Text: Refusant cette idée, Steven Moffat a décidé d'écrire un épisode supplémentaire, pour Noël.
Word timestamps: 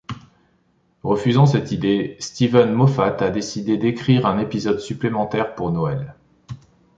Refusant 1.03 1.45
cette 1.45 1.71
idée, 1.71 2.17
Steven 2.19 2.71
Moffat 2.73 3.17
a 3.19 3.29
décidé 3.29 3.77
d'écrire 3.77 4.25
un 4.25 4.39
épisode 4.39 4.79
supplémentaire, 4.79 5.53
pour 5.53 5.71
Noël. 5.71 6.15